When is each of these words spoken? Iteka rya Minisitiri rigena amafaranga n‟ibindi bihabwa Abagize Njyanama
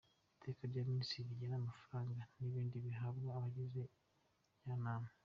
Iteka 0.37 0.61
rya 0.71 0.81
Minisitiri 0.89 1.29
rigena 1.29 1.55
amafaranga 1.61 2.21
n‟ibindi 2.39 2.75
bihabwa 2.85 3.27
Abagize 3.37 3.81
Njyanama 4.59 5.09